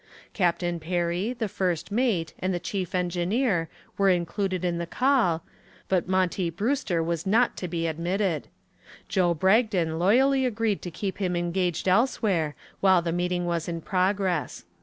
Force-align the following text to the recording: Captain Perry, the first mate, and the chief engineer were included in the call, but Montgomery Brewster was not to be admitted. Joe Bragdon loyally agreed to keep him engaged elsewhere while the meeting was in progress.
Captain 0.33 0.79
Perry, 0.79 1.31
the 1.31 1.47
first 1.47 1.91
mate, 1.91 2.33
and 2.39 2.51
the 2.51 2.59
chief 2.59 2.95
engineer 2.95 3.69
were 3.99 4.09
included 4.09 4.65
in 4.65 4.79
the 4.79 4.87
call, 4.87 5.43
but 5.87 6.07
Montgomery 6.07 6.49
Brewster 6.49 7.03
was 7.03 7.27
not 7.27 7.55
to 7.57 7.67
be 7.67 7.85
admitted. 7.85 8.47
Joe 9.07 9.35
Bragdon 9.35 9.99
loyally 9.99 10.43
agreed 10.47 10.81
to 10.81 10.89
keep 10.89 11.19
him 11.19 11.35
engaged 11.35 11.87
elsewhere 11.87 12.55
while 12.79 13.03
the 13.03 13.11
meeting 13.11 13.45
was 13.45 13.67
in 13.67 13.79
progress. 13.79 14.65